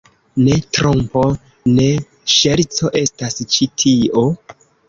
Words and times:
Ne 0.45 0.53
trompo, 0.77 1.25
ne 1.73 1.85
ŝerco 2.37 2.93
estas 3.03 3.39
ĉi 3.53 3.69
tio? 3.83 4.29